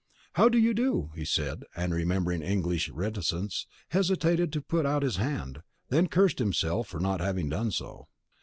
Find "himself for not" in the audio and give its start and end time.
6.39-7.21